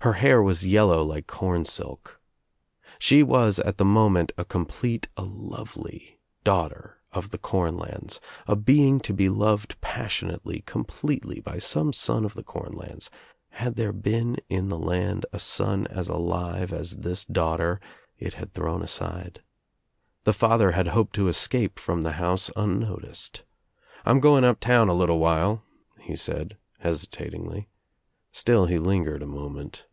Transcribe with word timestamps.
Her 0.00 0.14
hair 0.14 0.42
was 0.42 0.66
yellow 0.66 1.02
like 1.02 1.26
cornsilk. 1.26 2.20
She 2.98 3.22
was, 3.22 3.58
at 3.58 3.78
the 3.78 3.86
moment, 3.86 4.32
a 4.36 4.44
complete, 4.44 5.08
a 5.16 5.22
lovely 5.22 6.18
daughter 6.42 6.98
of 7.12 7.30
the 7.30 7.38
cornlands, 7.38 8.20
a 8.46 8.54
being 8.54 9.00
to 9.00 9.14
be 9.14 9.30
loved 9.30 9.80
passionately, 9.80 10.60
completely 10.66 11.40
by 11.40 11.58
some 11.58 11.94
son 11.94 12.26
of 12.26 12.34
the 12.34 12.42
cornlands— 12.42 13.08
had 13.62 13.76
there 13.76 13.94
been 13.94 14.36
in 14.50 14.68
the 14.68 14.78
land 14.78 15.24
a 15.32 15.38
son 15.38 15.86
as 15.86 16.06
alive 16.08 16.68
33 16.68 17.00
this 17.02 17.24
daughter 17.24 17.80
it 18.18 18.34
had 18.34 18.52
thrown 18.52 18.82
aside. 18.82 19.40
The 20.24 20.34
father 20.34 20.72
had 20.72 20.88
hoped 20.88 21.16
lo 21.16 21.28
escape 21.28 21.78
from 21.78 22.02
the 22.02 22.12
house 22.12 22.50
unnoticed. 22.56 23.42
"I'm 24.04 24.20
go 24.20 24.36
ing 24.36 24.44
up 24.44 24.60
town 24.60 24.90
a 24.90 24.94
little 24.94 25.18
while," 25.20 25.62
he 25.98 26.14
said 26.16 26.58
hesitatingly. 26.80 27.70
Still 28.32 28.66
he 28.66 28.76
lingered 28.76 29.22
a 29.22 29.26
moment. 29.26 29.86